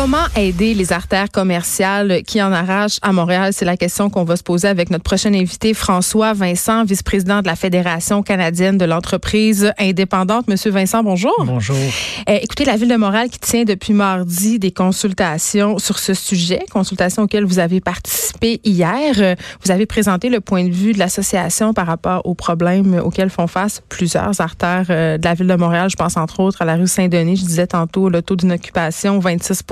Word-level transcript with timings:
Comment 0.00 0.26
aider 0.36 0.74
les 0.74 0.92
artères 0.92 1.28
commerciales 1.28 2.22
qui 2.22 2.40
en 2.40 2.52
arrachent 2.52 3.00
à 3.02 3.12
Montréal? 3.12 3.52
C'est 3.52 3.64
la 3.64 3.76
question 3.76 4.10
qu'on 4.10 4.22
va 4.22 4.36
se 4.36 4.44
poser 4.44 4.68
avec 4.68 4.90
notre 4.90 5.02
prochain 5.02 5.34
invité, 5.34 5.74
François 5.74 6.34
Vincent, 6.34 6.84
vice-président 6.84 7.42
de 7.42 7.48
la 7.48 7.56
Fédération 7.56 8.22
canadienne 8.22 8.78
de 8.78 8.84
l'entreprise 8.84 9.72
indépendante. 9.76 10.46
Monsieur 10.46 10.70
Vincent, 10.70 11.02
bonjour. 11.02 11.34
Bonjour. 11.44 11.76
Euh, 12.28 12.38
écoutez, 12.40 12.64
la 12.64 12.76
Ville 12.76 12.86
de 12.86 12.94
Montréal 12.94 13.28
qui 13.28 13.40
tient 13.40 13.64
depuis 13.64 13.92
mardi 13.92 14.60
des 14.60 14.70
consultations 14.70 15.80
sur 15.80 15.98
ce 15.98 16.14
sujet, 16.14 16.60
consultations 16.70 17.24
auxquelles 17.24 17.44
vous 17.44 17.58
avez 17.58 17.80
participé 17.80 18.60
hier. 18.62 19.16
Euh, 19.18 19.34
vous 19.64 19.72
avez 19.72 19.86
présenté 19.86 20.28
le 20.28 20.40
point 20.40 20.62
de 20.62 20.72
vue 20.72 20.92
de 20.92 21.00
l'association 21.00 21.74
par 21.74 21.88
rapport 21.88 22.24
aux 22.24 22.36
problèmes 22.36 23.00
auxquels 23.04 23.30
font 23.30 23.48
face 23.48 23.82
plusieurs 23.88 24.40
artères 24.40 24.86
euh, 24.90 25.18
de 25.18 25.24
la 25.24 25.34
Ville 25.34 25.48
de 25.48 25.56
Montréal. 25.56 25.90
Je 25.90 25.96
pense 25.96 26.16
entre 26.16 26.38
autres 26.38 26.62
à 26.62 26.64
la 26.64 26.76
rue 26.76 26.86
Saint-Denis. 26.86 27.34
Je 27.34 27.44
disais 27.44 27.66
tantôt 27.66 28.08
le 28.08 28.22
taux 28.22 28.36
d'inoccupation, 28.36 29.18
26 29.18 29.64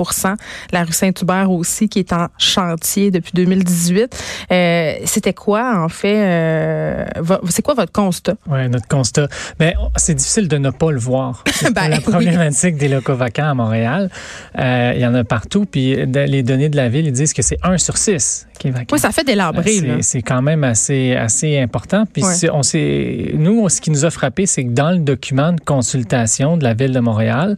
la 0.71 0.83
rue 0.83 0.93
Saint-Hubert 0.93 1.51
aussi, 1.51 1.89
qui 1.89 1.99
est 1.99 2.13
en 2.13 2.27
chantier 2.37 3.11
depuis 3.11 3.31
2018. 3.33 4.23
Euh, 4.51 4.93
C'était 5.05 5.33
quoi, 5.33 5.83
en 5.83 5.89
fait? 5.89 6.17
Euh, 6.17 7.05
c'est 7.49 7.61
quoi 7.61 7.73
votre 7.73 7.91
constat? 7.91 8.35
Oui, 8.47 8.67
notre 8.69 8.87
constat. 8.87 9.27
Mais 9.59 9.75
c'est 9.95 10.15
difficile 10.15 10.47
de 10.47 10.57
ne 10.57 10.69
pas 10.69 10.91
le 10.91 10.99
voir. 10.99 11.43
ben, 11.73 11.87
la 11.89 12.01
problématique 12.01 12.77
des 12.77 12.87
locaux 12.87 13.15
vacants 13.15 13.49
à 13.49 13.53
Montréal, 13.53 14.09
euh, 14.57 14.93
il 14.95 15.01
y 15.01 15.05
en 15.05 15.13
a 15.13 15.23
partout. 15.23 15.65
Puis 15.65 15.95
les 16.05 16.43
données 16.43 16.69
de 16.69 16.77
la 16.77 16.89
ville, 16.89 17.07
ils 17.07 17.13
disent 17.13 17.33
que 17.33 17.41
c'est 17.41 17.57
1 17.63 17.77
sur 17.77 17.97
6 17.97 18.47
qui 18.57 18.69
est 18.69 18.71
vacant. 18.71 18.87
Oui, 18.91 18.99
ça 18.99 19.11
fait 19.11 19.23
délabré. 19.23 20.01
C'est 20.01 20.21
quand 20.21 20.41
même 20.41 20.63
assez, 20.63 21.15
assez 21.15 21.59
important. 21.59 22.05
Puis 22.05 22.23
on 22.51 22.61
nous, 23.37 23.69
ce 23.69 23.81
qui 23.81 23.91
nous 23.91 24.05
a 24.05 24.09
frappé, 24.09 24.45
c'est 24.45 24.63
que 24.63 24.71
dans 24.71 24.91
le 24.91 24.99
document 24.99 25.53
de 25.53 25.61
consultation 25.61 26.57
de 26.57 26.63
la 26.63 26.73
ville 26.73 26.93
de 26.93 26.99
Montréal, 26.99 27.55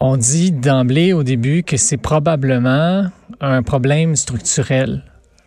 on 0.00 0.16
dit 0.16 0.52
d'emblée 0.52 1.12
au 1.12 1.22
début 1.22 1.62
que 1.62 1.76
c'est 1.76 1.96
probablement 1.96 3.06
un 3.40 3.62
problème 3.62 4.16
structurel. 4.16 5.02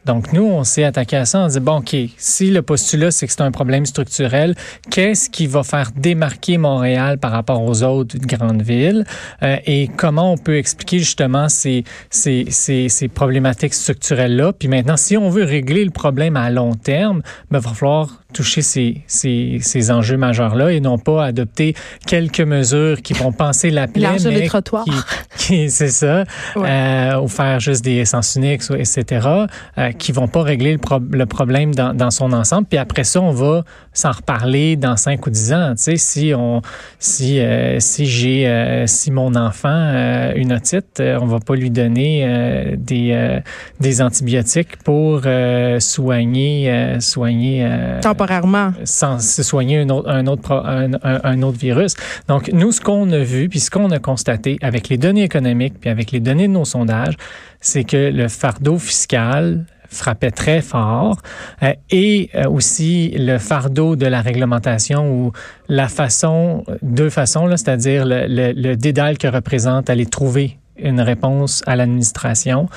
Donc, 0.07 0.31
nous, 0.31 0.43
on 0.43 0.63
s'est 0.63 0.85
attaqué 0.85 1.17
à 1.17 1.25
ça. 1.25 1.39
On 1.39 1.47
dit, 1.47 1.59
bon, 1.59 1.79
OK, 1.79 1.93
si 2.15 2.49
le 2.49 2.61
postulat, 2.61 3.11
c'est 3.11 3.27
que 3.27 3.33
c'est 3.33 3.41
un 3.41 3.51
problème 3.51 3.85
structurel, 3.85 4.55
qu'est-ce 4.89 5.29
qui 5.29 5.47
va 5.47 5.63
faire 5.63 5.91
démarquer 5.97 6.57
Montréal 6.57 7.17
par 7.17 7.31
rapport 7.31 7.61
aux 7.61 7.83
autres 7.83 8.17
grandes 8.17 8.61
villes? 8.61 9.03
Euh, 9.43 9.57
et 9.65 9.89
comment 9.97 10.31
on 10.31 10.37
peut 10.37 10.57
expliquer 10.57 10.99
justement 10.99 11.49
ces, 11.49 11.83
ces, 12.09 12.45
ces, 12.49 12.87
ces 12.87 13.09
problématiques 13.09 13.73
structurelles-là? 13.73 14.53
Puis 14.53 14.69
maintenant, 14.69 14.95
si 14.95 15.17
on 15.17 15.29
veut 15.29 15.43
régler 15.43 15.83
le 15.83 15.91
problème 15.91 16.37
à 16.37 16.49
long 16.51 16.73
terme, 16.73 17.21
ben, 17.51 17.59
il 17.59 17.67
va 17.67 17.73
falloir 17.73 18.23
toucher 18.33 18.61
ces, 18.61 19.01
ces, 19.07 19.59
ces 19.61 19.91
enjeux 19.91 20.17
majeurs-là 20.17 20.71
et 20.71 20.79
non 20.79 20.97
pas 20.97 21.25
adopter 21.25 21.75
quelques 22.05 22.41
mesures 22.41 23.01
qui 23.01 23.13
vont 23.13 23.31
penser 23.31 23.69
la 23.69 23.87
plaie, 23.87 24.17
mais 24.23 24.31
les 24.31 24.47
trottoirs. 24.47 24.85
Qui, 25.37 25.69
c'est 25.69 25.89
ça, 25.89 26.23
euh, 26.57 27.19
ou 27.19 27.27
faire 27.27 27.59
juste 27.59 27.83
des 27.83 28.03
sens 28.05 28.35
uniques, 28.35 28.63
etc., 28.77 29.27
euh, 29.77 29.91
qui 29.91 30.11
vont 30.11 30.27
pas 30.27 30.43
régler 30.43 30.73
le, 30.73 30.79
le 31.11 31.25
problème 31.25 31.73
dans, 31.73 31.93
dans, 31.93 32.11
son 32.11 32.33
ensemble. 32.33 32.67
Puis 32.67 32.77
après 32.77 33.03
ça, 33.03 33.21
on 33.21 33.31
va 33.31 33.63
s'en 33.93 34.11
reparler 34.11 34.75
dans 34.75 34.97
cinq 34.97 35.25
ou 35.25 35.29
dix 35.29 35.53
ans. 35.53 35.73
Tu 35.75 35.83
sais, 35.83 35.97
si 35.97 36.33
on, 36.35 36.61
si, 36.99 37.39
euh, 37.39 37.79
si 37.79 38.05
j'ai, 38.05 38.47
euh, 38.47 38.87
si 38.87 39.09
mon 39.11 39.35
enfant 39.35 39.69
a 39.69 40.33
une 40.35 40.51
otite, 40.51 40.99
on 40.99 41.25
va 41.25 41.39
pas 41.39 41.55
lui 41.55 41.71
donner 41.71 42.75
des, 42.77 43.39
des 43.79 44.01
antibiotiques 44.01 44.77
pour 44.83 45.21
soigner, 45.79 46.97
soigner 46.99 47.67
temporairement. 48.17 48.73
Sans 48.83 49.19
se 49.19 49.43
soigner 49.43 49.79
un 49.79 49.89
autre, 49.89 50.51
un 50.51 51.41
autre, 51.41 51.57
virus. 51.57 51.95
Donc, 52.27 52.51
nous, 52.53 52.71
ce 52.71 52.81
qu'on 52.81 53.11
a 53.11 53.19
vu, 53.19 53.49
puis 53.49 53.59
ce 53.59 53.71
qu'on 53.71 53.91
a 53.91 53.99
constaté 53.99 54.57
avec 54.61 54.89
les 54.89 54.97
données 54.97 55.23
économiques, 55.23 55.75
puis 55.79 55.89
avec 55.89 56.11
les 56.11 56.19
données 56.19 56.47
de 56.47 56.53
nos 56.53 56.65
sondages, 56.65 57.15
c'est 57.61 57.83
que 57.83 58.11
le 58.11 58.27
fardeau 58.27 58.77
fiscal 58.77 59.65
frappait 59.89 60.31
très 60.31 60.61
fort 60.61 61.21
euh, 61.63 61.73
et 61.89 62.29
euh, 62.35 62.49
aussi 62.49 63.13
le 63.17 63.37
fardeau 63.37 63.95
de 63.95 64.05
la 64.05 64.21
réglementation 64.21 65.09
ou 65.09 65.31
la 65.69 65.87
façon, 65.87 66.65
deux 66.81 67.09
façons, 67.09 67.47
c'est-à-dire 67.51 68.05
le, 68.05 68.25
le, 68.27 68.51
le 68.51 68.75
dédale 68.75 69.17
que 69.17 69.27
représente 69.27 69.89
aller 69.89 70.05
trouver 70.05 70.57
une 70.79 71.01
réponse 71.01 71.63
à 71.65 71.75
l'administration 71.75 72.69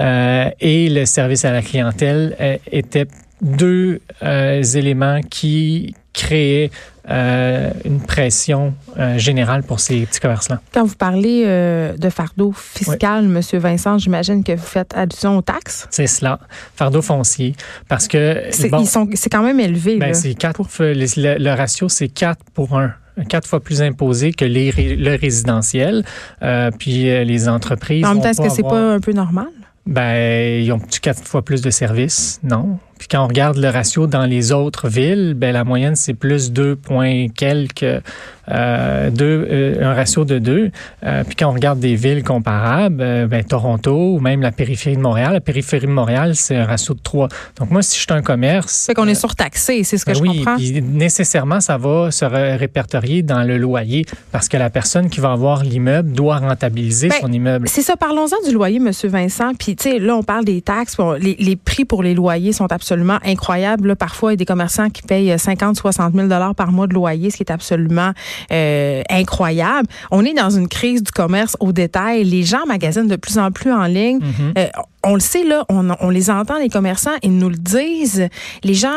euh, 0.00 0.50
et 0.60 0.88
le 0.88 1.04
service 1.06 1.44
à 1.44 1.52
la 1.52 1.62
clientèle 1.62 2.36
euh, 2.40 2.56
étaient 2.70 3.08
deux 3.40 4.00
euh, 4.22 4.62
éléments 4.62 5.20
qui 5.22 5.94
créaient 6.12 6.70
euh, 7.08 7.70
une 7.84 8.00
pression 8.00 8.74
euh, 8.98 9.16
générale 9.18 9.62
pour 9.62 9.80
ces 9.80 10.04
petits 10.04 10.20
commerçants. 10.20 10.58
Quand 10.74 10.84
vous 10.84 10.96
parlez 10.96 11.44
de 11.44 12.10
fardeau 12.10 12.52
fiscal, 12.52 13.24
M. 13.24 13.32
Monsieur 13.32 13.58
Vincent, 13.58 13.98
j'imagine 13.98 14.42
que 14.42 14.52
vous 14.52 14.66
faites 14.66 14.94
allusion 14.94 15.38
aux 15.38 15.42
taxes? 15.42 15.86
C'est 15.90 16.06
cela, 16.06 16.40
fardeau 16.74 17.02
foncier, 17.02 17.54
parce 17.88 18.08
que 18.08 18.42
c'est 18.50 18.68
bon, 18.68 18.84
quand 19.30 19.42
même 19.42 19.60
élevé. 19.60 19.96
Ben, 19.96 20.14
c'est 20.14 20.34
quatre. 20.34 20.62
Le, 20.80 21.38
le 21.38 21.50
ratio, 21.52 21.88
c'est 21.88 22.08
4 22.08 22.38
pour 22.52 22.78
1 22.78 22.92
quatre 23.28 23.48
fois 23.48 23.58
plus 23.58 23.82
imposé 23.82 24.32
que 24.32 24.44
les, 24.44 24.70
le 24.70 25.16
résidentiel. 25.16 26.04
Euh, 26.42 26.70
puis 26.70 27.02
les 27.02 27.48
entreprises. 27.48 28.04
En 28.04 28.14
même 28.14 28.22
temps, 28.22 28.28
est-ce 28.30 28.40
que 28.40 28.48
c'est 28.48 28.62
pas 28.62 28.94
un 28.94 29.00
peu 29.00 29.12
normal? 29.12 29.48
Ben, 29.88 30.62
ils 30.62 30.70
ont 30.70 30.80
quatre 31.00 31.24
fois 31.24 31.42
plus 31.42 31.62
de 31.62 31.70
services, 31.70 32.40
non? 32.42 32.78
Puis 32.98 33.08
quand 33.08 33.24
on 33.24 33.28
regarde 33.28 33.56
le 33.56 33.68
ratio 33.68 34.06
dans 34.06 34.26
les 34.26 34.52
autres 34.52 34.88
villes, 34.88 35.34
ben 35.34 35.52
la 35.52 35.64
moyenne 35.64 35.94
c'est 35.96 36.14
plus 36.14 36.52
2 36.52 36.76
points 36.76 37.28
quelques, 37.28 38.02
euh, 38.50 39.10
deux, 39.10 39.46
euh, 39.50 39.84
un 39.90 39.94
ratio 39.94 40.24
de 40.24 40.38
2. 40.38 40.70
Euh, 41.04 41.24
puis 41.24 41.36
quand 41.36 41.48
on 41.48 41.52
regarde 41.52 41.78
des 41.78 41.94
villes 41.94 42.24
comparables, 42.24 43.00
euh, 43.00 43.26
ben 43.26 43.44
Toronto 43.44 44.14
ou 44.14 44.20
même 44.20 44.42
la 44.42 44.52
périphérie 44.52 44.96
de 44.96 45.02
Montréal, 45.02 45.32
la 45.32 45.40
périphérie 45.40 45.86
de 45.86 45.92
Montréal 45.92 46.34
c'est 46.34 46.56
un 46.56 46.64
ratio 46.64 46.94
de 46.94 47.00
3. 47.00 47.28
Donc 47.58 47.70
moi 47.70 47.82
si 47.82 47.96
je 47.96 48.02
suis 48.02 48.12
un 48.12 48.22
commerce, 48.22 48.72
c'est 48.72 48.94
qu'on 48.94 49.08
est 49.08 49.14
surtaxé, 49.14 49.84
c'est 49.84 49.98
ce 49.98 50.04
que 50.04 50.10
ben 50.12 50.16
je 50.16 50.22
oui, 50.22 50.38
comprends. 50.38 50.56
Oui, 50.56 50.82
nécessairement 50.82 51.60
ça 51.60 51.78
va 51.78 52.10
se 52.10 52.24
répertorier 52.24 53.22
dans 53.22 53.44
le 53.44 53.58
loyer 53.58 54.04
parce 54.32 54.48
que 54.48 54.56
la 54.56 54.70
personne 54.70 55.08
qui 55.08 55.20
va 55.20 55.32
avoir 55.32 55.62
l'immeuble 55.62 56.12
doit 56.12 56.38
rentabiliser 56.38 57.08
ben, 57.08 57.16
son 57.20 57.32
immeuble. 57.32 57.68
C'est 57.68 57.82
ça. 57.82 57.96
Parlons-en 57.96 58.46
du 58.48 58.54
loyer, 58.54 58.78
Monsieur 58.78 59.08
Vincent. 59.08 59.52
Puis 59.54 59.76
tu 59.76 59.90
sais 59.90 59.98
là 59.98 60.16
on 60.16 60.22
parle 60.22 60.44
des 60.44 60.60
taxes, 60.62 60.96
les, 61.20 61.36
les 61.38 61.56
prix 61.56 61.84
pour 61.84 62.02
les 62.02 62.14
loyers 62.14 62.52
sont 62.52 62.64
absolument 62.72 62.88
absolument 62.88 63.18
incroyable. 63.22 63.96
parfois, 63.96 64.30
il 64.30 64.34
y 64.34 64.36
a 64.36 64.36
des 64.38 64.46
commerçants 64.46 64.88
qui 64.88 65.02
payent 65.02 65.38
50, 65.38 65.76
60 65.76 66.14
000 66.14 66.26
dollars 66.26 66.54
par 66.54 66.72
mois 66.72 66.86
de 66.86 66.94
loyer, 66.94 67.30
ce 67.30 67.36
qui 67.36 67.42
est 67.42 67.52
absolument 67.52 68.12
euh, 68.52 69.02
incroyable. 69.10 69.88
On 70.10 70.24
est 70.24 70.34
dans 70.34 70.50
une 70.50 70.68
crise 70.68 71.02
du 71.02 71.10
commerce 71.10 71.56
au 71.60 71.72
détail. 71.72 72.24
Les 72.24 72.42
gens 72.42 72.66
magasinent 72.66 73.08
de 73.08 73.16
plus 73.16 73.38
en 73.38 73.50
plus 73.50 73.72
en 73.72 73.84
ligne. 73.84 74.18
Mm-hmm. 74.18 74.58
Euh, 74.58 74.68
on 75.04 75.14
le 75.14 75.20
sait, 75.20 75.44
là, 75.44 75.64
on, 75.68 75.88
on, 76.00 76.10
les 76.10 76.28
entend, 76.28 76.58
les 76.58 76.68
commerçants, 76.68 77.16
ils 77.22 77.36
nous 77.36 77.48
le 77.48 77.56
disent. 77.56 78.28
Les 78.64 78.74
gens 78.74 78.90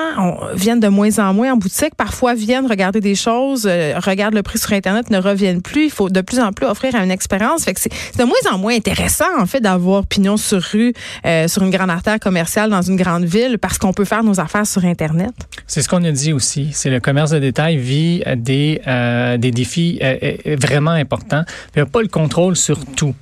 viennent 0.55 0.79
de 0.79 0.87
moins 0.87 1.19
en 1.19 1.33
moins 1.33 1.53
en 1.53 1.57
boutique, 1.57 1.95
parfois 1.95 2.33
viennent 2.33 2.65
regarder 2.65 3.01
des 3.01 3.13
choses, 3.13 3.67
euh, 3.69 3.93
regardent 3.97 4.33
le 4.33 4.41
prix 4.41 4.57
sur 4.57 4.73
Internet, 4.73 5.11
ne 5.11 5.19
reviennent 5.19 5.61
plus. 5.61 5.85
Il 5.85 5.91
faut 5.91 6.09
de 6.09 6.21
plus 6.21 6.39
en 6.39 6.53
plus 6.53 6.65
offrir 6.65 6.95
une 6.95 7.11
expérience. 7.11 7.65
Fait 7.65 7.73
que 7.73 7.79
c'est 7.79 7.91
de 8.17 8.23
moins 8.23 8.51
en 8.51 8.57
moins 8.57 8.75
intéressant, 8.75 9.25
en 9.39 9.45
fait, 9.45 9.59
d'avoir 9.59 10.05
pignon 10.05 10.37
sur 10.37 10.61
rue, 10.61 10.93
euh, 11.25 11.47
sur 11.47 11.61
une 11.63 11.69
grande 11.69 11.91
artère 11.91 12.19
commerciale 12.19 12.71
dans 12.71 12.81
une 12.81 12.95
grande 12.95 13.25
ville, 13.25 13.57
parce 13.59 13.77
qu'on 13.77 13.93
peut 13.93 14.05
faire 14.05 14.23
nos 14.23 14.39
affaires 14.39 14.65
sur 14.65 14.83
Internet. 14.83 15.31
C'est 15.67 15.81
ce 15.81 15.89
qu'on 15.89 16.03
a 16.03 16.11
dit 16.11 16.33
aussi. 16.33 16.69
C'est 16.73 16.89
le 16.89 16.99
commerce 16.99 17.31
de 17.31 17.39
détail 17.39 17.77
vit 17.77 18.23
des, 18.37 18.81
euh, 18.87 19.30
des 19.37 19.51
défis 19.51 19.99
vraiment 20.45 20.91
importants. 20.91 21.43
Il 21.75 21.79
n'y 21.79 21.81
a 21.83 21.85
pas 21.85 22.01
le 22.01 22.07
contrôle 22.07 22.55
sur 22.55 22.85
tout. 22.85 23.15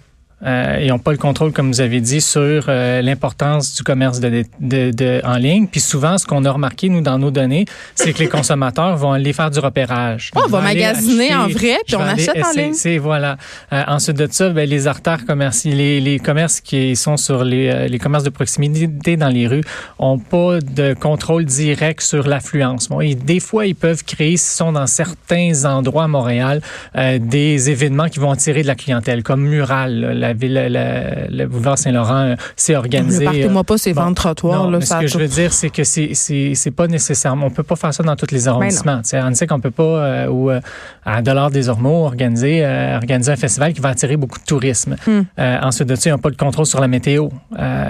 Euh, 0.46 0.80
ils 0.82 0.88
n'ont 0.88 1.00
pas 1.00 1.12
le 1.12 1.18
contrôle, 1.18 1.52
comme 1.52 1.72
vous 1.72 1.82
avez 1.82 2.00
dit, 2.00 2.22
sur 2.22 2.66
euh, 2.68 3.02
l'importance 3.02 3.76
du 3.76 3.84
commerce 3.84 4.20
de, 4.20 4.44
de, 4.60 4.92
de, 4.92 5.22
en 5.26 5.36
ligne. 5.36 5.68
Puis 5.68 5.82
souvent, 5.82 6.18
ce 6.18 6.26
qu'on 6.26 6.46
a 6.46 6.52
remarqué, 6.52 6.88
nous, 6.90 7.02
dans 7.02 7.18
nos 7.18 7.32
données, 7.32 7.66
c'est 7.96 8.14
que 8.14 8.20
les 8.20 8.30
consommateurs 8.30 8.96
vont 8.96 9.12
aller 9.12 9.34
faire 9.34 9.52
du 9.52 9.60
repérage. 9.60 10.32
on 10.36 10.48
va 10.48 10.62
magasiner 10.62 11.36
en 11.36 11.48
vrai, 11.48 11.78
puis 11.86 11.96
on 11.96 12.02
achète 12.02 12.44
en 12.44 12.52
ligne. 12.52 12.74
C'est, 12.74 12.98
voilà. 12.98 13.38
Euh, 13.74 13.84
ensuite 13.88 14.18
de 14.18 14.28
ça, 14.32 14.50
ben, 14.50 14.68
les 14.68 14.88
artères 14.88 15.26
commerciales, 15.26 15.76
les, 15.76 16.00
les, 16.00 16.20
commerces 16.20 16.62
qui 16.62 16.96
sont 16.96 17.18
sur 17.18 17.44
les, 17.44 17.70
euh, 17.70 17.88
les 17.88 18.00
commerces 18.00 18.24
de 18.24 18.30
proximité 18.30 19.18
dans 19.18 19.30
les 19.30 19.48
rues 19.48 19.64
ont 19.98 20.20
pas 20.20 20.60
de 20.62 20.94
contrôle 20.94 21.46
direct 21.46 22.02
sur 22.02 22.28
l'affluence. 22.28 22.88
Bon, 22.88 23.02
et 23.02 23.16
des 23.16 23.40
fois, 23.40 23.66
ils 23.66 23.76
peuvent 23.76 24.04
créer, 24.06 24.38
s'ils 24.38 24.58
sont 24.58 24.72
dans 24.72 24.88
certains 24.88 25.66
endroits 25.66 26.06
à 26.06 26.08
Montréal, 26.08 26.62
des 26.96 27.70
événements 27.70 28.08
qui 28.08 28.20
vont 28.20 28.32
attirer 28.32 28.62
de 28.62 28.68
la 28.68 28.76
clientèle, 28.76 29.24
comme 29.24 29.42
Mural, 29.42 30.14
la 30.14 30.29
ville, 30.34 31.28
le 31.32 31.46
boulevard 31.46 31.78
Saint-Laurent 31.78 32.36
s'est 32.56 32.76
organisé. 32.76 33.26
Partez-moi 33.26 33.64
pas 33.64 33.78
ces 33.78 33.94
ventes 33.94 34.16
trottoirs. 34.16 34.70
Là, 34.70 34.82
ce 34.82 35.00
que 35.00 35.08
je 35.08 35.18
veux 35.18 35.28
dire, 35.28 35.54
c'est 35.54 35.70
que 35.70 35.84
c'est 35.84 36.72
pas 36.76 36.88
nécessairement. 36.88 37.48
On 37.48 37.50
peut 37.50 37.64
pas 37.64 37.76
faire 37.76 37.94
ça 37.94 38.04
dans 38.04 38.16
tous 38.16 38.32
les 38.32 38.44
ben 38.44 38.50
arrondissements. 38.50 39.02
On 39.14 39.34
sait 39.34 39.48
qu'on 39.48 39.60
peut 39.60 39.72
pas 39.72 39.84
euh, 39.84 40.28
ou 40.28 40.50
euh, 40.50 40.60
à 41.06 41.22
Dollar 41.22 41.52
des 41.52 41.70
Ormeaux 41.70 42.06
organiser 42.06 42.66
euh, 42.66 42.96
organiser 42.96 43.32
un 43.32 43.36
festival 43.36 43.74
qui 43.74 43.82
va 43.82 43.90
attirer 43.90 44.18
beaucoup 44.18 44.40
de 44.40 44.44
tourisme. 44.44 44.96
Hmm. 45.08 45.22
ensuite 45.38 45.88
de 45.88 45.96
ça, 45.96 46.10
ils 46.10 46.14
n'ont 46.14 46.20
pas 46.20 46.30
de 46.30 46.36
contrôle 46.36 46.66
sur 46.66 46.80
la 46.80 46.88
météo. 46.88 47.30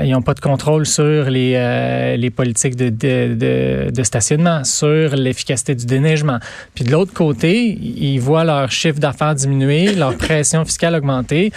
ils 0.04 0.12
n'ont 0.12 0.22
pas 0.22 0.34
de 0.34 0.40
contrôle 0.40 0.86
sur 0.86 1.30
les 1.30 1.50
les 2.18 2.30
politiques 2.30 2.76
de, 2.76 2.90
de, 2.90 3.36
de, 3.36 3.92
de 3.92 4.04
stationnement, 4.04 4.64
sur 4.64 5.16
l'efficacité 5.16 5.76
du 5.76 5.86
déneigement. 5.86 6.40
Puis 6.76 6.84
de 6.84 6.92
l'autre 6.92 7.14
côté, 7.14 7.78
ils 7.80 8.20
voient 8.20 8.44
leur 8.44 8.72
chiffre 8.72 9.00
d'affaires 9.00 9.36
diminuer, 9.36 9.96
leur 9.96 10.16
pression 10.16 10.66
fiscale 10.66 10.96
augmenter. 10.96 11.52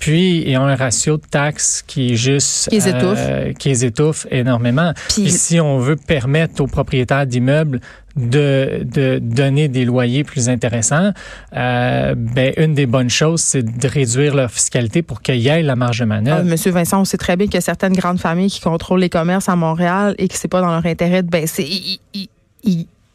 Puis 0.00 0.42
il 0.42 0.50
y 0.50 0.54
a 0.54 0.60
un 0.60 0.74
ratio 0.74 1.16
de 1.16 1.26
taxes 1.26 1.82
qui 1.86 2.12
est 2.12 2.16
juste 2.16 2.68
qui 2.68 2.76
les 2.76 2.88
étouffe, 2.88 3.54
qui 3.58 3.68
les 3.68 3.84
étouffe 3.84 4.26
énormément. 4.30 4.92
Puis, 5.08 5.30
si 5.30 5.60
on 5.60 5.78
veut 5.78 5.96
permettre 5.96 6.62
aux 6.62 6.66
propriétaires 6.66 7.26
d'immeubles 7.26 7.80
de, 8.16 8.82
de 8.84 9.18
donner 9.18 9.68
des 9.68 9.84
loyers 9.84 10.24
plus 10.24 10.48
intéressants, 10.48 11.12
euh, 11.56 12.14
ben, 12.16 12.52
une 12.56 12.74
des 12.74 12.86
bonnes 12.86 13.10
choses, 13.10 13.40
c'est 13.40 13.62
de 13.62 13.88
réduire 13.88 14.34
leur 14.34 14.50
fiscalité 14.50 15.02
pour 15.02 15.22
qu'il 15.22 15.36
y 15.36 15.48
ait 15.48 15.62
la 15.62 15.76
marge 15.76 16.00
de 16.00 16.04
manœuvre. 16.04 16.38
Ah, 16.40 16.44
Monsieur 16.44 16.72
Vincent, 16.72 17.00
on 17.00 17.04
sait 17.04 17.16
très 17.16 17.36
bien 17.36 17.46
qu'il 17.46 17.54
y 17.54 17.58
a 17.58 17.62
certaines 17.62 17.94
grandes 17.94 18.20
familles 18.20 18.50
qui 18.50 18.60
contrôlent 18.60 19.00
les 19.00 19.10
commerces 19.10 19.48
à 19.48 19.56
Montréal 19.56 20.14
et 20.18 20.28
que 20.28 20.34
c'est 20.36 20.48
pas 20.48 20.60
dans 20.60 20.70
leur 20.70 20.84
intérêt 20.84 21.22
de 21.22 21.28
baisser 21.28 22.00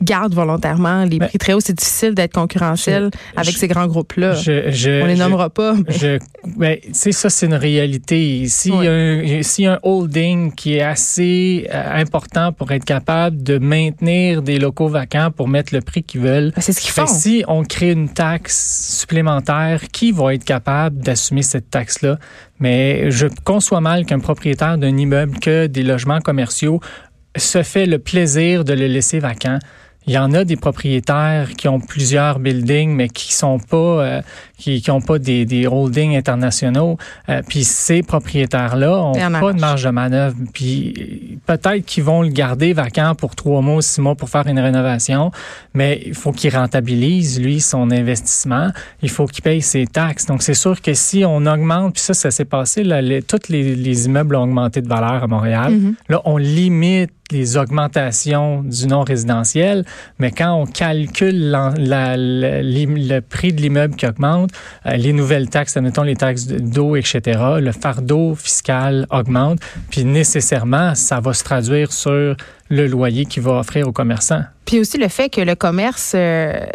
gardent 0.03 0.33
volontairement 0.33 1.05
les 1.05 1.19
prix 1.19 1.37
très 1.37 1.53
hauts. 1.53 1.59
C'est 1.59 1.77
difficile 1.77 2.13
d'être 2.13 2.33
concurrentiel 2.33 3.11
avec 3.35 3.57
ces 3.57 3.67
grands 3.67 3.87
groupes-là. 3.87 4.35
On 4.37 5.05
les 5.05 5.15
nommera 5.15 5.49
pas. 5.49 5.75
Mais... 6.57 6.81
Ben, 6.83 6.93
ça, 6.93 7.29
c'est 7.29 7.45
une 7.45 7.53
réalité. 7.53 8.45
S'il 8.47 8.75
y, 8.75 9.67
a 9.67 9.73
un 9.73 9.79
holding 9.83 10.53
qui 10.53 10.75
est 10.75 10.81
assez 10.81 11.67
euh, 11.73 12.01
important 12.01 12.51
pour 12.51 12.71
être 12.71 12.85
capable 12.85 13.43
de 13.43 13.57
maintenir 13.57 14.41
des 14.41 14.59
locaux 14.59 14.87
vacants 14.87 15.31
pour 15.31 15.47
mettre 15.47 15.73
le 15.73 15.81
prix 15.81 16.03
qu'ils 16.03 16.21
veulent, 16.21 16.51
ben, 16.55 16.61
c'est 16.61 16.73
ce 16.73 16.81
qu'ils 16.81 16.91
font. 16.91 17.07
Si 17.07 17.43
on 17.47 17.63
crée 17.63 17.91
une 17.91 18.09
taxe 18.09 18.97
supplémentaire, 18.99 19.81
qui 19.91 20.11
va 20.11 20.33
être 20.33 20.43
capable 20.43 21.01
d'assumer 21.01 21.43
cette 21.43 21.69
taxe-là? 21.69 22.17
Mais 22.59 23.11
je 23.11 23.27
conçois 23.43 23.81
mal 23.81 24.05
qu'un 24.05 24.19
propriétaire 24.19 24.77
d'un 24.77 24.97
immeuble 24.97 25.39
que 25.39 25.67
des 25.67 25.83
logements 25.83 26.19
commerciaux 26.19 26.79
se 27.35 27.63
fait 27.63 27.85
le 27.85 27.99
plaisir 27.99 28.63
de 28.63 28.73
le 28.73 28.87
laisser 28.87 29.19
vacant. 29.19 29.59
Il 30.07 30.13
y 30.13 30.17
en 30.17 30.33
a 30.33 30.43
des 30.43 30.55
propriétaires 30.55 31.49
qui 31.57 31.67
ont 31.67 31.79
plusieurs 31.79 32.39
buildings, 32.39 32.93
mais 32.93 33.07
qui 33.07 33.33
sont 33.33 33.59
pas, 33.59 33.77
euh, 33.77 34.21
qui, 34.57 34.81
qui 34.81 34.91
ont 34.91 35.01
pas 35.01 35.17
des, 35.17 35.45
des 35.45 35.65
holdings 35.67 36.15
internationaux. 36.17 36.97
Euh, 37.29 37.41
puis 37.47 37.63
ces 37.63 38.03
propriétaires-là 38.03 39.01
ont 39.01 39.13
pas 39.13 39.53
de 39.53 39.59
marge 39.59 39.83
de 39.83 39.89
manœuvre. 39.89 40.35
Puis 40.53 41.39
peut-être 41.45 41.85
qu'ils 41.85 42.03
vont 42.03 42.21
le 42.21 42.29
garder 42.29 42.73
vacant 42.73 43.15
pour 43.15 43.35
trois 43.35 43.61
mois, 43.61 43.81
six 43.81 44.01
mois 44.01 44.15
pour 44.15 44.29
faire 44.29 44.47
une 44.47 44.59
rénovation, 44.59 45.31
mais 45.73 46.01
il 46.05 46.15
faut 46.15 46.31
qu'il 46.31 46.55
rentabilise 46.55 47.39
lui 47.39 47.61
son 47.61 47.89
investissement. 47.91 48.71
Il 49.01 49.09
faut 49.09 49.25
qu'il 49.25 49.43
paye 49.43 49.61
ses 49.61 49.85
taxes. 49.85 50.25
Donc 50.25 50.43
c'est 50.43 50.53
sûr 50.53 50.81
que 50.81 50.93
si 50.93 51.23
on 51.25 51.45
augmente, 51.45 51.93
puis 51.93 52.01
ça, 52.01 52.13
ça 52.13 52.31
s'est 52.31 52.45
passé, 52.45 52.83
là, 52.83 53.01
les, 53.01 53.21
tous 53.21 53.49
les, 53.49 53.75
les, 53.75 54.05
immeubles 54.05 54.35
ont 54.35 54.43
augmenté 54.43 54.81
de 54.81 54.87
valeur 54.87 55.23
à 55.23 55.27
Montréal. 55.27 55.73
Mm-hmm. 55.73 55.93
Là, 56.09 56.21
on 56.25 56.37
limite 56.37 57.11
les 57.31 57.57
augmentations 57.57 58.61
du 58.63 58.87
non 58.87 59.01
résidentiel, 59.01 59.85
mais 60.19 60.31
quand 60.31 60.53
on 60.53 60.65
calcule 60.65 61.51
le 61.51 63.19
prix 63.21 63.53
de 63.53 63.61
l'immeuble 63.61 63.95
qui 63.95 64.05
augmente, 64.05 64.51
euh, 64.85 64.95
les 64.95 65.13
nouvelles 65.13 65.49
taxes, 65.49 65.77
admettons 65.77 66.03
les 66.03 66.15
taxes 66.15 66.47
d'eau, 66.47 66.95
etc., 66.95 67.39
le 67.59 67.71
fardeau 67.71 68.35
fiscal 68.35 69.07
augmente, 69.09 69.59
puis 69.89 70.03
nécessairement, 70.03 70.95
ça 70.95 71.19
va 71.19 71.33
se 71.33 71.43
traduire 71.43 71.91
sur 71.91 72.35
le 72.69 72.87
loyer 72.87 73.25
qu'il 73.25 73.43
va 73.43 73.53
offrir 73.53 73.87
aux 73.87 73.91
commerçants. 73.91 74.43
Puis 74.65 74.79
aussi 74.79 74.97
le 74.97 75.07
fait 75.07 75.29
que 75.29 75.41
le 75.41 75.55
commerce... 75.55 76.13
Euh, 76.15 76.65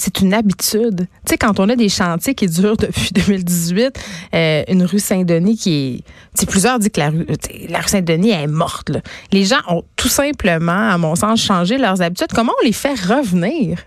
c'est 0.00 0.20
une 0.20 0.32
habitude. 0.32 1.00
Tu 1.00 1.06
sais, 1.30 1.38
quand 1.38 1.60
on 1.60 1.68
a 1.68 1.76
des 1.76 1.88
chantiers 1.88 2.34
qui 2.34 2.46
durent 2.46 2.76
depuis 2.76 3.10
2018, 3.14 3.98
euh, 4.34 4.64
une 4.68 4.84
rue 4.84 4.98
Saint-Denis 4.98 5.56
qui 5.56 6.04
est... 6.38 6.46
plusieurs 6.46 6.78
disent 6.78 6.90
que 6.90 7.00
la 7.00 7.10
rue, 7.10 7.26
la 7.68 7.80
rue 7.80 7.88
Saint-Denis 7.88 8.30
est 8.30 8.46
morte. 8.46 8.90
Les 9.30 9.44
gens 9.44 9.60
ont 9.68 9.84
tout 9.96 10.08
simplement, 10.08 10.90
à 10.90 10.96
mon 10.98 11.14
sens, 11.14 11.42
changé 11.42 11.76
leurs 11.76 12.00
habitudes. 12.00 12.32
Comment 12.34 12.52
on 12.62 12.64
les 12.64 12.72
fait 12.72 12.94
revenir? 12.94 13.78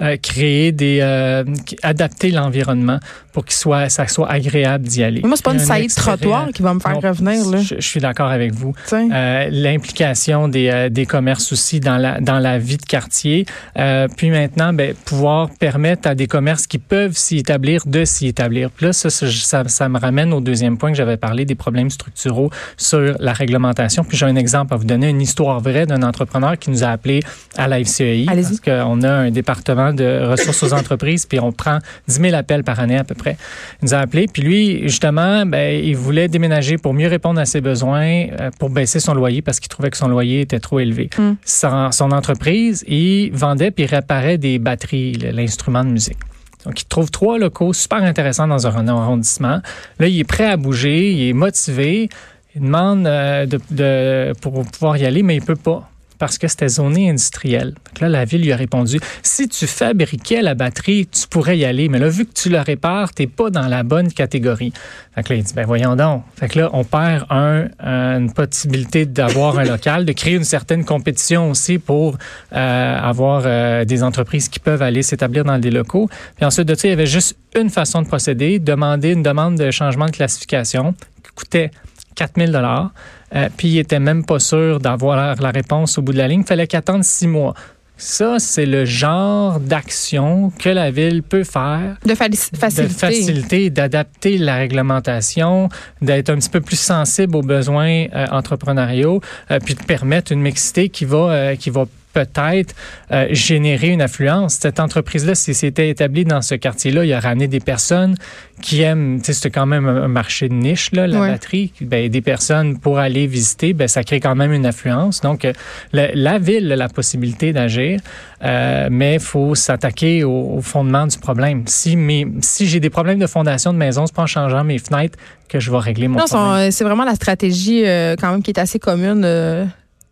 Euh, 0.00 0.16
créer 0.16 0.70
des 0.70 1.00
euh, 1.02 1.44
adapter 1.82 2.30
l'environnement 2.30 3.00
pour 3.38 3.44
qu'il 3.44 3.54
soit 3.54 3.88
ça 3.88 4.08
soit 4.08 4.28
agréable 4.30 4.84
d'y 4.88 5.04
aller. 5.04 5.20
moi 5.22 5.36
c'est 5.36 5.44
pas 5.44 5.52
une 5.52 5.60
saillie 5.60 5.86
de 5.86 5.94
trottoir 5.94 6.48
qui 6.52 6.62
va 6.62 6.74
me 6.74 6.80
faire 6.80 7.00
revenir 7.00 7.48
là. 7.48 7.58
Je, 7.58 7.80
suis 7.80 8.00
d'accord 8.00 8.30
avec 8.30 8.52
vous. 8.52 8.74
Euh, 8.92 9.48
L'implication 9.52 10.48
des, 10.48 10.68
euh, 10.68 10.88
des 10.88 11.06
commerces 11.06 11.52
aussi 11.52 11.78
dans 11.78 11.98
la 11.98 12.20
dans 12.20 12.40
la 12.40 12.58
vie 12.58 12.78
de 12.78 12.84
quartier. 12.84 13.46
Euh, 13.78 14.08
puis 14.16 14.30
maintenant 14.30 14.72
ben 14.72 14.92
pouvoir 15.04 15.50
permettre 15.50 16.08
à 16.08 16.16
des 16.16 16.26
commerces 16.26 16.66
qui 16.66 16.78
peuvent 16.78 17.16
s'y 17.16 17.38
établir 17.38 17.82
de 17.86 18.04
s'y 18.04 18.26
établir. 18.26 18.70
Puis 18.70 18.86
là 18.86 18.92
ça, 18.92 19.08
ça, 19.08 19.68
ça 19.68 19.88
me 19.88 19.98
ramène 20.00 20.32
au 20.32 20.40
deuxième 20.40 20.76
point 20.76 20.90
que 20.90 20.96
j'avais 20.96 21.16
parlé 21.16 21.44
des 21.44 21.54
problèmes 21.54 21.90
structuraux 21.90 22.50
sur 22.76 23.14
la 23.20 23.32
réglementation. 23.32 24.02
Puis 24.02 24.16
j'ai 24.16 24.26
un 24.26 24.36
exemple 24.36 24.74
à 24.74 24.76
vous 24.76 24.84
donner 24.84 25.10
une 25.10 25.22
histoire 25.22 25.60
vraie 25.60 25.86
d'un 25.86 26.02
entrepreneur 26.02 26.58
qui 26.58 26.70
nous 26.70 26.82
a 26.82 26.88
appelé 26.88 27.20
à 27.56 27.68
la 27.68 27.84
FCEI 27.84 28.26
parce 28.26 28.60
qu'on 28.60 29.02
a 29.02 29.12
un 29.12 29.30
département 29.30 29.87
de 29.92 30.24
ressources 30.26 30.62
aux 30.62 30.72
entreprises, 30.72 31.26
puis 31.26 31.40
on 31.40 31.52
prend 31.52 31.78
10 32.08 32.20
000 32.20 32.34
appels 32.34 32.64
par 32.64 32.80
année 32.80 32.96
à 32.96 33.04
peu 33.04 33.14
près. 33.14 33.36
Il 33.80 33.86
nous 33.86 33.94
a 33.94 33.98
appelé, 33.98 34.26
puis 34.32 34.42
lui, 34.42 34.82
justement, 34.84 35.46
ben, 35.46 35.82
il 35.82 35.96
voulait 35.96 36.28
déménager 36.28 36.78
pour 36.78 36.94
mieux 36.94 37.08
répondre 37.08 37.40
à 37.40 37.44
ses 37.44 37.60
besoins, 37.60 38.26
euh, 38.40 38.50
pour 38.58 38.70
baisser 38.70 39.00
son 39.00 39.14
loyer 39.14 39.42
parce 39.42 39.60
qu'il 39.60 39.68
trouvait 39.68 39.90
que 39.90 39.96
son 39.96 40.08
loyer 40.08 40.40
était 40.40 40.60
trop 40.60 40.80
élevé. 40.80 41.10
Mm. 41.18 41.32
Son, 41.44 42.10
entreprise, 42.12 42.84
il 42.88 43.30
vendait 43.32 43.70
puis 43.70 43.86
réparait 43.86 44.38
des 44.38 44.58
batteries, 44.58 45.12
l'instrument 45.12 45.84
de 45.84 45.90
musique. 45.90 46.18
Donc, 46.64 46.80
il 46.80 46.86
trouve 46.86 47.10
trois 47.10 47.38
locaux 47.38 47.72
super 47.72 48.02
intéressants 48.02 48.48
dans 48.48 48.66
un 48.66 48.88
arrondissement. 48.88 49.60
Là, 49.98 50.08
il 50.08 50.18
est 50.18 50.24
prêt 50.24 50.46
à 50.46 50.56
bouger, 50.56 51.12
il 51.12 51.28
est 51.28 51.32
motivé. 51.32 52.08
Il 52.54 52.62
demande 52.62 53.06
euh, 53.06 53.46
de, 53.46 54.32
pour 54.40 54.64
pouvoir 54.66 54.96
y 54.96 55.04
aller, 55.04 55.22
mais 55.22 55.36
il 55.36 55.42
peut 55.42 55.54
pas 55.54 55.88
parce 56.18 56.38
que 56.38 56.48
c'était 56.48 56.68
zoné 56.68 57.10
industriel. 57.10 57.74
Là, 58.00 58.08
la 58.08 58.24
ville 58.24 58.42
lui 58.42 58.52
a 58.52 58.56
répondu, 58.56 59.00
si 59.22 59.48
tu 59.48 59.66
fabriquais 59.66 60.42
la 60.42 60.54
batterie, 60.54 61.06
tu 61.06 61.26
pourrais 61.28 61.58
y 61.58 61.64
aller, 61.64 61.88
mais 61.88 61.98
là, 61.98 62.08
vu 62.08 62.26
que 62.26 62.32
tu 62.32 62.48
la 62.48 62.62
répares, 62.62 63.14
tu 63.14 63.22
n'es 63.22 63.26
pas 63.26 63.50
dans 63.50 63.66
la 63.66 63.82
bonne 63.82 64.12
catégorie. 64.12 64.72
Fait 65.14 65.28
là, 65.28 65.36
il 65.36 65.42
dit, 65.42 65.54
ben 65.54 65.66
voyons 65.66 65.96
donc. 65.96 66.22
Fait 66.36 66.48
que 66.48 66.60
là, 66.60 66.70
on 66.72 66.84
perd 66.84 67.26
un, 67.30 67.68
une 67.80 68.32
possibilité 68.32 69.06
d'avoir 69.06 69.58
un 69.58 69.64
local, 69.64 70.04
de 70.04 70.12
créer 70.12 70.34
une 70.34 70.44
certaine 70.44 70.84
compétition 70.84 71.50
aussi 71.50 71.78
pour 71.78 72.18
euh, 72.52 72.98
avoir 73.00 73.42
euh, 73.46 73.84
des 73.84 74.02
entreprises 74.02 74.48
qui 74.48 74.60
peuvent 74.60 74.82
aller 74.82 75.02
s'établir 75.02 75.44
dans 75.44 75.58
des 75.58 75.70
locaux. 75.70 76.08
Puis 76.36 76.44
ensuite 76.44 76.68
de 76.68 76.74
ça, 76.74 76.88
il 76.88 76.90
y 76.90 76.94
avait 76.94 77.06
juste 77.06 77.36
une 77.56 77.70
façon 77.70 78.02
de 78.02 78.06
procéder, 78.06 78.58
demander 78.58 79.10
une 79.10 79.22
demande 79.22 79.56
de 79.56 79.70
changement 79.70 80.06
de 80.06 80.12
classification 80.12 80.94
qui 81.22 81.30
coûtait 81.34 81.70
4000 82.18 82.50
dollars. 82.50 82.90
Euh, 83.34 83.48
puis 83.56 83.68
il 83.68 83.78
était 83.78 84.00
même 84.00 84.24
pas 84.24 84.40
sûr 84.40 84.80
d'avoir 84.80 85.36
la 85.40 85.50
réponse 85.50 85.98
au 85.98 86.02
bout 86.02 86.12
de 86.12 86.18
la 86.18 86.28
ligne. 86.28 86.40
Il 86.40 86.46
fallait 86.46 86.66
qu'attendre 86.66 87.04
six 87.04 87.28
mois. 87.28 87.54
Ça, 88.00 88.38
c'est 88.38 88.66
le 88.66 88.84
genre 88.84 89.58
d'action 89.58 90.52
que 90.56 90.68
la 90.68 90.90
ville 90.92 91.22
peut 91.22 91.42
faire. 91.42 91.96
De, 92.04 92.14
faciliter. 92.14 92.82
De 92.82 92.88
faciliter, 92.88 93.70
d'adapter 93.70 94.38
la 94.38 94.56
réglementation, 94.56 95.68
d'être 96.00 96.30
un 96.30 96.36
petit 96.36 96.48
peu 96.48 96.60
plus 96.60 96.78
sensible 96.78 97.34
aux 97.34 97.42
besoins 97.42 98.06
euh, 98.14 98.26
entrepreneuriaux, 98.30 99.20
euh, 99.50 99.58
puis 99.64 99.74
de 99.74 99.82
permettre 99.82 100.30
une 100.30 100.40
mixité 100.40 100.90
qui 100.90 101.04
va, 101.04 101.56
qui 101.56 101.70
va 101.70 101.86
peut-être 102.24 102.74
euh, 103.12 103.26
générer 103.30 103.88
une 103.88 104.02
affluence. 104.02 104.54
Cette 104.54 104.80
entreprise-là, 104.80 105.34
si 105.34 105.54
c'était 105.54 105.88
établi 105.88 106.24
dans 106.24 106.42
ce 106.42 106.54
quartier-là, 106.54 107.04
il 107.04 107.12
a 107.12 107.20
ramené 107.20 107.46
des 107.48 107.60
personnes 107.60 108.16
qui 108.60 108.82
aiment, 108.82 109.20
c'est 109.22 109.50
quand 109.50 109.66
même 109.66 109.86
un 109.86 110.08
marché 110.08 110.48
de 110.48 110.54
niche, 110.54 110.90
là, 110.92 111.06
la 111.06 111.20
batterie. 111.20 111.72
Ben, 111.80 112.08
des 112.08 112.20
personnes 112.20 112.78
pour 112.78 112.98
aller 112.98 113.28
visiter, 113.28 113.72
ben, 113.72 113.86
ça 113.86 114.02
crée 114.02 114.18
quand 114.18 114.34
même 114.34 114.52
une 114.52 114.66
affluence. 114.66 115.20
Donc, 115.20 115.44
euh, 115.44 115.52
la, 115.92 116.38
ville 116.38 116.72
a 116.72 116.76
la 116.76 116.88
possibilité 116.88 117.52
d'agir, 117.52 118.00
euh, 118.42 118.88
mais 118.90 119.14
il 119.14 119.20
faut 119.20 119.54
s'attaquer 119.54 120.24
au, 120.24 120.60
fondement 120.60 121.06
du 121.06 121.18
problème. 121.18 121.62
Si, 121.66 121.96
si 122.40 122.66
j'ai 122.66 122.80
des 122.80 122.90
problèmes 122.90 123.20
de 123.20 123.28
fondation 123.28 123.72
de 123.72 123.78
maison, 123.78 124.06
c'est 124.06 124.14
pas 124.14 124.22
en 124.22 124.26
changeant 124.26 124.64
mes 124.64 124.78
fenêtres 124.78 125.18
que 125.48 125.60
je 125.60 125.70
vais 125.70 125.78
régler 125.78 126.08
mon 126.08 126.18
problème. 126.18 126.70
C'est 126.72 126.84
vraiment 126.84 127.04
la 127.04 127.14
stratégie 127.14 127.84
quand 128.18 128.32
même 128.32 128.42
qui 128.42 128.50
est 128.50 128.58
assez 128.58 128.80
commune 128.80 129.24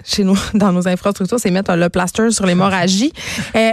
chez 0.06 0.24
nous, 0.24 0.38
dans 0.54 0.72
nos 0.72 0.88
infrastructures, 0.88 1.40
c'est 1.40 1.50
mettre 1.50 1.74
le 1.74 1.88
plaster 1.88 2.30
sur 2.30 2.46
l'hémorragie. 2.46 3.12
Euh, 3.54 3.72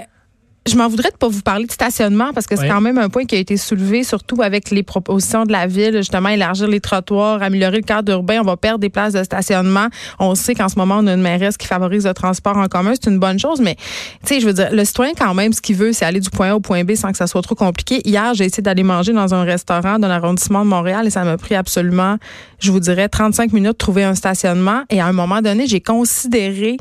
je 0.66 0.78
m'en 0.78 0.88
voudrais 0.88 1.12
de 1.12 1.18
pas 1.18 1.28
vous 1.28 1.42
parler 1.42 1.66
de 1.66 1.72
stationnement 1.72 2.32
parce 2.34 2.48
que 2.48 2.56
c'est 2.56 2.70
quand 2.70 2.80
même 2.80 2.98
un 2.98 3.10
point 3.10 3.26
qui 3.26 3.36
a 3.36 3.38
été 3.38 3.58
soulevé, 3.58 4.04
surtout 4.04 4.42
avec 4.42 4.72
les 4.72 4.84
propositions 4.84 5.44
de 5.44 5.52
la 5.52 5.68
ville, 5.68 5.98
justement, 5.98 6.30
élargir 6.30 6.68
les 6.70 6.80
trottoirs, 6.80 7.44
améliorer 7.44 7.78
le 7.78 7.84
cadre 7.84 8.14
urbain. 8.14 8.40
On 8.42 8.46
va 8.46 8.56
perdre 8.56 8.80
des 8.80 8.90
places 8.90 9.14
de 9.14 9.24
stationnement. 9.24 9.88
On 10.20 10.36
sait 10.36 10.56
qu'en 10.56 10.70
ce 10.70 10.78
moment, 10.78 11.00
on 11.00 11.08
a 11.08 11.14
une 11.14 11.22
mairesse 11.22 11.58
qui 11.58 11.68
favorise 11.68 12.08
le 12.08 12.14
transport 12.14 12.56
en 12.56 12.68
commun. 12.68 12.94
C'est 12.94 13.10
une 13.10 13.20
bonne 13.20 13.40
chose, 13.40 13.60
mais, 13.60 13.76
tu 13.76 14.36
sais, 14.36 14.40
je 14.40 14.46
veux 14.46 14.54
dire, 14.54 14.70
le 14.72 14.86
citoyen, 14.86 15.12
quand 15.18 15.34
même, 15.34 15.52
ce 15.52 15.60
qu'il 15.60 15.76
veut, 15.76 15.92
c'est 15.92 16.06
aller 16.06 16.22
du 16.22 16.30
point 16.30 16.52
A 16.52 16.56
au 16.56 16.62
point 16.62 16.86
B 16.86 16.96
sans 16.96 17.12
que 17.12 17.18
ça 17.18 17.28
soit 17.28 17.42
trop 17.42 17.56
compliqué. 17.56 18.02
Hier, 18.06 18.34
j'ai 18.34 18.46
essayé 18.46 18.64
d'aller 18.64 18.84
manger 18.84 19.12
dans 19.12 19.34
un 19.34 19.44
restaurant 19.44 20.00
dans 20.00 20.08
l'arrondissement 20.08 20.64
de 20.64 20.70
Montréal 20.70 21.06
et 21.06 21.10
ça 21.10 21.26
m'a 21.26 21.38
pris 21.38 21.56
absolument, 21.56 22.18
je 22.60 22.72
vous 22.72 22.80
dirais, 22.80 23.10
35 23.10 23.52
minutes 23.52 23.74
de 23.74 23.78
trouver 23.78 24.06
un 24.06 24.16
stationnement. 24.16 24.84
Et 24.90 25.02
à 25.02 25.08
un 25.08 25.14
moment 25.14 25.42
donné, 25.42 25.68
j'ai 25.68 25.82
considéré 25.82 26.78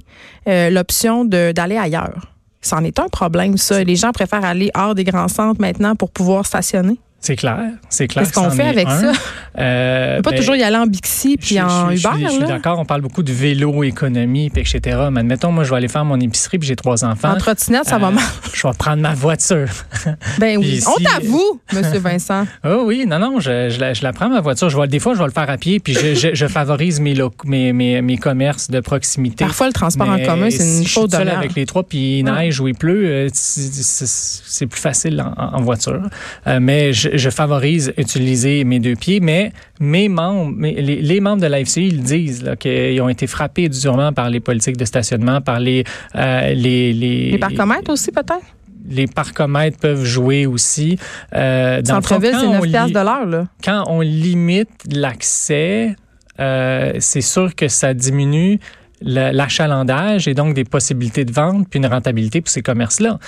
euh, 0.46 0.70
l'option 0.70 1.24
d'aller 1.24 1.76
ailleurs. 1.76 2.31
C'en 2.62 2.84
est 2.84 2.98
un 3.00 3.08
problème, 3.08 3.56
ça. 3.56 3.82
Les 3.82 3.96
gens 3.96 4.12
préfèrent 4.12 4.44
aller 4.44 4.70
hors 4.74 4.94
des 4.94 5.04
grands 5.04 5.28
centres 5.28 5.60
maintenant 5.60 5.96
pour 5.96 6.10
pouvoir 6.10 6.46
stationner. 6.46 6.98
C'est 7.24 7.36
clair, 7.36 7.60
c'est 7.88 8.08
clair. 8.08 8.24
Qu'est-ce 8.24 8.34
qu'on 8.34 8.50
fait 8.50 8.64
avec 8.66 8.88
ça? 8.88 9.12
Euh, 9.58 10.16
peut 10.16 10.22
pas 10.22 10.30
ben, 10.32 10.38
toujours 10.38 10.56
y 10.56 10.62
aller 10.64 10.76
en 10.76 10.86
Bixi 10.86 11.36
puis 11.36 11.60
en 11.60 11.90
je, 11.90 11.98
Uber. 11.98 12.24
Je, 12.24 12.28
suis 12.30 12.38
d'accord, 12.44 12.80
on 12.80 12.84
parle 12.84 13.00
beaucoup 13.02 13.22
de 13.22 13.32
vélo, 13.32 13.84
économie, 13.84 14.50
puis 14.50 14.62
etc. 14.62 14.98
Mais 15.12 15.20
admettons, 15.20 15.52
moi, 15.52 15.62
je 15.62 15.70
vais 15.70 15.76
aller 15.76 15.86
faire 15.88 16.04
mon 16.04 16.18
épicerie 16.18 16.58
puis 16.58 16.66
j'ai 16.66 16.74
trois 16.74 17.04
enfants. 17.04 17.30
En 17.30 17.36
trottinette, 17.36 17.84
ça 17.84 17.98
va 17.98 18.08
Euh, 18.08 18.10
mal. 18.10 18.24
Je 18.52 18.66
vais 18.66 18.74
prendre 18.76 19.00
ma 19.02 19.14
voiture. 19.14 19.68
Ben 20.40 20.58
oui. 20.58 20.78
Puis 20.78 20.84
On 20.88 20.96
si- 20.98 21.04
t'avoue, 21.04 21.60
Monsieur 21.72 21.98
Vincent. 22.00 22.44
Oh 22.64 22.82
oui, 22.86 23.04
non, 23.06 23.20
non, 23.20 23.38
je, 23.38 23.70
je, 23.70 23.78
la, 23.78 23.94
je 23.94 24.02
la 24.02 24.12
prends 24.12 24.28
ma 24.28 24.40
voiture. 24.40 24.68
Je 24.68 24.76
vais, 24.76 24.88
des 24.88 24.98
fois, 24.98 25.14
je 25.14 25.18
vais 25.20 25.26
le 25.26 25.30
faire 25.30 25.48
à 25.48 25.56
pied, 25.58 25.78
puis 25.78 25.94
je, 25.94 26.14
je, 26.14 26.34
je 26.34 26.46
favorise 26.48 26.98
mes, 26.98 27.14
mes, 27.44 27.72
mes, 27.72 28.02
mes 28.02 28.18
commerces 28.18 28.68
de 28.68 28.80
proximité. 28.80 29.44
Parfois, 29.44 29.68
le 29.68 29.72
transport 29.72 30.08
en 30.08 30.18
commun, 30.18 30.50
c'est 30.50 30.58
si 30.58 30.78
une 30.78 30.84
je 30.84 30.88
suis 30.90 31.00
faute 31.00 31.12
de 31.12 31.16
avec 31.16 31.54
les 31.54 31.66
trois, 31.66 31.84
puis 31.84 32.18
il 32.18 32.24
neige 32.24 32.58
ou 32.60 32.66
il 32.66 32.74
pleut, 32.74 33.04
euh, 33.06 33.28
c'est- 33.32 34.66
plus 34.66 34.80
facile 34.80 35.20
en, 35.36 35.56
en 35.56 35.60
voiture. 35.60 36.02
Euh, 36.46 36.58
mais 36.60 36.92
je, 36.92 37.11
je 37.12 37.30
favorise 37.30 37.92
utiliser 37.96 38.64
mes 38.64 38.80
deux 38.80 38.94
pieds. 38.96 39.20
Mais 39.20 39.52
mes 39.80 40.08
membres, 40.08 40.52
mes- 40.56 40.80
les, 40.80 41.02
les 41.02 41.20
membres 41.20 41.42
de 41.42 41.46
l'AFCI, 41.46 41.86
ils 41.88 42.02
disent 42.02 42.50
qu'ils 42.58 43.00
ont 43.00 43.08
été 43.08 43.26
frappés 43.26 43.68
durement 43.68 44.12
par 44.12 44.30
les 44.30 44.40
politiques 44.40 44.76
de 44.76 44.84
stationnement, 44.84 45.40
par 45.40 45.60
les 45.60 45.84
euh, 46.16 46.52
les, 46.54 46.92
les, 46.92 47.30
Les 47.32 47.38
parcomètres 47.38 47.90
aussi, 47.90 48.10
peut-être? 48.12 48.40
les 48.88 49.06
parcomètres 49.06 49.78
peuvent 49.78 50.04
jouer 50.04 50.44
aussi. 50.44 50.98
Euh, 51.34 51.80
dans 51.82 52.02
Centre-ville, 52.02 52.32
quand 52.32 52.40
c'est 52.40 52.46
on 52.46 52.52
9 52.54 52.64
li- 52.64 52.70
piastres 52.72 52.92
de 52.98 53.04
l'heure, 53.04 53.26
là. 53.26 53.46
quand 53.64 53.84
on 53.86 54.00
limite 54.00 54.70
l'accès, 54.90 55.94
euh, 56.40 56.92
c'est 56.98 57.20
sûr 57.20 57.54
que 57.54 57.68
ça 57.68 57.94
diminue 57.94 58.58
l'achalandage 59.04 60.28
et 60.28 60.34
donc 60.34 60.54
des 60.54 60.64
possibilités 60.64 61.24
de 61.24 61.32
vente 61.32 61.68
puis 61.68 61.78
une 61.78 61.86
rentabilité 61.86 62.40
pour 62.40 62.50
ces 62.50 62.62
commerces-là. 62.62 63.18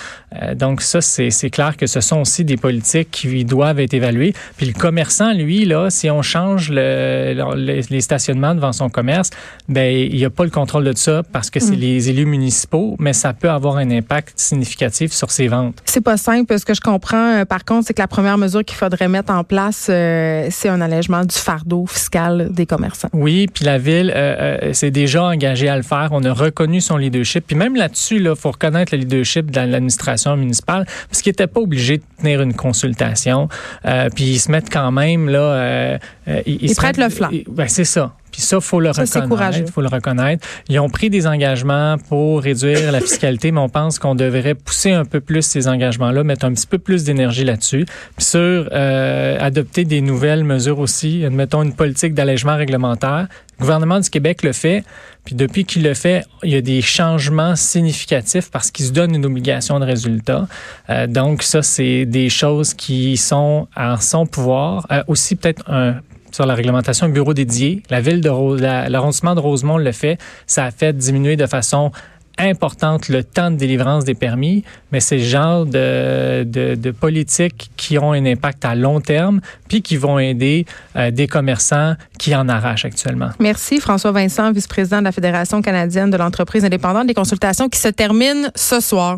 Euh, 0.41 0.55
donc 0.55 0.81
ça, 0.81 1.01
c'est 1.01 1.29
c'est 1.29 1.49
clair 1.49 1.75
que 1.77 1.87
ce 1.87 2.01
sont 2.01 2.21
aussi 2.21 2.45
des 2.45 2.57
politiques 2.57 3.09
qui 3.11 3.45
doivent 3.45 3.79
être 3.79 3.93
évaluées. 3.93 4.33
Puis 4.57 4.65
le 4.67 4.73
commerçant, 4.73 5.33
lui, 5.33 5.65
là, 5.65 5.89
si 5.89 6.09
on 6.09 6.21
change 6.21 6.69
le, 6.69 7.33
le- 7.35 7.81
les 7.89 8.01
stationnements 8.01 8.55
devant 8.55 8.71
son 8.73 8.89
commerce, 8.89 9.29
ben 9.69 9.91
il 9.95 10.15
n'y 10.15 10.25
a 10.25 10.29
pas 10.29 10.43
le 10.43 10.49
contrôle 10.49 10.83
de 10.83 10.97
ça 10.97 11.23
parce 11.31 11.49
que 11.49 11.59
c'est 11.59 11.75
Mm. 11.75 11.79
les 11.79 12.09
élus 12.09 12.25
municipaux, 12.25 12.95
mais 12.99 13.13
ça 13.13 13.33
peut 13.33 13.49
avoir 13.49 13.77
un 13.77 13.89
impact 13.91 14.33
significatif 14.39 15.11
sur 15.11 15.31
ses 15.31 15.47
ventes. 15.47 15.81
C'est 15.85 16.01
pas 16.01 16.17
simple. 16.17 16.57
Ce 16.57 16.63
que 16.65 16.73
je 16.73 16.81
comprends, 16.81 17.39
euh, 17.41 17.45
par 17.45 17.65
contre, 17.65 17.87
c'est 17.87 17.93
que 17.93 18.01
la 18.01 18.07
première 18.07 18.37
mesure 18.37 18.63
qu'il 18.63 18.77
faudrait 18.77 19.07
mettre 19.07 19.33
en 19.33 19.43
place, 19.43 19.87
euh, 19.89 20.47
c'est 20.51 20.69
un 20.69 20.79
allègement 20.81 21.23
du 21.25 21.35
fardeau 21.35 21.85
fiscal 21.85 22.49
des 22.51 22.65
commerçants. 22.65 23.09
Oui, 23.13 23.47
puis 23.53 23.65
la 23.65 23.77
ville 23.77 24.11
euh, 24.15 24.73
s'est 24.73 24.91
déjà 24.91 25.23
engagée 25.25 25.64
à 25.67 25.77
le 25.77 25.83
faire. 25.83 26.09
On 26.11 26.23
a 26.23 26.33
reconnu 26.33 26.81
son 26.81 26.97
leadership. 26.97 27.45
Puis 27.47 27.55
même 27.55 27.75
là-dessus, 27.75 28.17
il 28.17 28.35
faut 28.35 28.51
reconnaître 28.51 28.93
le 28.95 28.99
leadership 28.99 29.51
de 29.51 29.59
l'administration 29.59 30.35
municipale 30.37 30.85
parce 31.09 31.21
qu'ils 31.21 31.31
n'étaient 31.31 31.47
pas 31.47 31.61
obligés 31.61 31.97
de 31.97 32.03
tenir 32.19 32.41
une 32.41 32.53
consultation. 32.53 33.49
Euh, 33.85 34.09
puis 34.13 34.25
ils 34.25 34.39
se 34.39 34.51
mettent 34.51 34.71
quand 34.71 34.91
même, 34.91 35.29
là... 35.29 35.39
euh, 35.39 35.97
euh, 36.27 36.41
Ils 36.45 36.75
prêtent 36.75 36.97
le 36.97 37.09
flanc. 37.09 37.29
Ben, 37.47 37.67
c'est 37.67 37.85
ça. 37.85 38.13
Puis 38.35 38.41
ça, 38.41 38.59
faut 38.59 38.81
le 38.81 38.91
Ça, 38.91 39.21
reconnaître. 39.21 39.71
faut 39.71 39.79
le 39.79 39.87
reconnaître. 39.87 40.45
Ils 40.67 40.77
ont 40.81 40.89
pris 40.89 41.09
des 41.09 41.25
engagements 41.25 41.95
pour 42.09 42.41
réduire 42.41 42.91
la 42.91 42.99
fiscalité, 42.99 43.53
mais 43.53 43.61
on 43.61 43.69
pense 43.69 43.97
qu'on 43.97 44.13
devrait 44.13 44.55
pousser 44.55 44.91
un 44.91 45.05
peu 45.05 45.21
plus 45.21 45.43
ces 45.43 45.69
engagements-là, 45.69 46.21
mettre 46.25 46.45
un 46.45 46.51
petit 46.51 46.67
peu 46.67 46.77
plus 46.77 47.05
d'énergie 47.05 47.45
là-dessus. 47.45 47.85
Puis 48.17 48.25
sur 48.25 48.67
euh, 48.73 49.37
adopter 49.39 49.85
des 49.85 50.01
nouvelles 50.01 50.43
mesures 50.43 50.79
aussi, 50.79 51.23
admettons 51.23 51.63
une 51.63 51.71
politique 51.71 52.13
d'allègement 52.13 52.57
réglementaire. 52.57 53.27
Le 53.57 53.61
gouvernement 53.61 54.01
du 54.01 54.09
Québec 54.09 54.43
le 54.43 54.51
fait. 54.51 54.83
Puis 55.23 55.33
depuis 55.33 55.63
qu'il 55.63 55.83
le 55.83 55.93
fait, 55.93 56.25
il 56.43 56.51
y 56.51 56.55
a 56.57 56.61
des 56.61 56.81
changements 56.81 57.55
significatifs 57.55 58.51
parce 58.51 58.69
qu'il 58.69 58.85
se 58.85 58.91
donne 58.91 59.15
une 59.15 59.25
obligation 59.25 59.79
de 59.79 59.85
résultat. 59.85 60.45
Euh, 60.89 61.07
donc 61.07 61.41
ça, 61.41 61.61
c'est 61.61 62.05
des 62.05 62.27
choses 62.27 62.73
qui 62.73 63.15
sont 63.15 63.69
en 63.77 63.95
son 63.95 64.25
pouvoir. 64.25 64.85
Euh, 64.91 65.03
aussi 65.07 65.37
peut-être 65.37 65.63
un 65.71 65.95
sur 66.35 66.45
la 66.45 66.53
réglementation, 66.53 67.07
bureau 67.09 67.33
dédié. 67.33 67.81
La 67.89 68.01
ville 68.01 68.19
de 68.21 68.29
Ro- 68.29 68.55
la- 68.57 68.89
l'arrondissement 68.89 69.35
de 69.35 69.39
Rosemont 69.39 69.77
le 69.77 69.91
fait. 69.93 70.17
Ça 70.47 70.65
a 70.65 70.71
fait 70.71 70.91
diminuer 70.95 71.37
de 71.37 71.45
façon 71.47 71.91
importante 72.37 73.07
le 73.07 73.23
temps 73.23 73.49
de 73.49 73.55
délivrance 73.55 74.03
des 74.03 74.13
permis, 74.15 74.65
mais 74.91 74.99
c'est 74.99 75.19
le 75.19 75.23
genre 75.23 75.65
de, 75.65 76.43
de, 76.43 76.75
de 76.75 76.91
politiques 76.91 77.71
qui 77.77 77.97
ont 77.97 78.11
un 78.11 78.25
impact 78.25 78.65
à 78.65 78.75
long 78.75 78.99
terme, 78.99 79.39
puis 79.69 79.81
qui 79.81 79.95
vont 79.95 80.19
aider 80.19 80.65
euh, 80.97 81.11
des 81.11 81.27
commerçants 81.27 81.93
qui 82.19 82.35
en 82.35 82.49
arrachent 82.49 82.83
actuellement. 82.83 83.29
Merci, 83.39 83.79
François 83.79 84.11
Vincent, 84.11 84.51
vice-président 84.51 84.99
de 84.99 85.05
la 85.05 85.13
Fédération 85.13 85.61
canadienne 85.61 86.09
de 86.09 86.17
l'entreprise 86.17 86.65
indépendante 86.65 87.07
des 87.07 87.13
consultations 87.13 87.69
qui 87.69 87.79
se 87.79 87.87
termine 87.87 88.51
ce 88.53 88.81
soir. 88.81 89.15